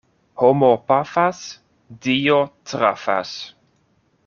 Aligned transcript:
Homo 0.37 0.69
pafas, 0.91 1.41
Dio 2.07 2.41
trafas. 2.73 3.31